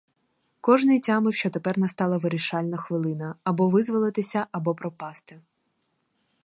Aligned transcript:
Кожний 0.61 0.99
тямив, 0.99 1.33
що 1.33 1.49
тепер 1.49 1.79
настала 1.79 2.17
вирішальна 2.17 2.77
хвилина: 2.77 3.35
або 3.43 3.67
визволитися, 3.69 4.47
або 4.51 4.75
пропасти. 4.75 5.41